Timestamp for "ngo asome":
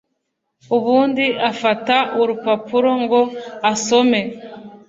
3.03-4.21